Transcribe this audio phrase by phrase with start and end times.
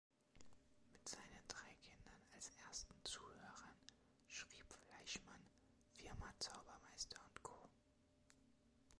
[0.91, 3.77] Mit seinen drei Kindern als ersten Zuhörern
[4.25, 5.47] schrieb Fleischman
[5.91, 7.69] „Firma Zaubermeister und Co.“.